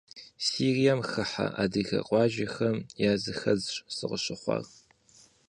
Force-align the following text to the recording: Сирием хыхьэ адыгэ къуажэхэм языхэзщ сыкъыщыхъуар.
Сирием 0.45 0.99
хыхьэ 1.09 1.47
адыгэ 1.63 1.99
къуажэхэм 2.07 2.75
языхэзщ 3.13 3.73
сыкъыщыхъуар. 3.95 4.63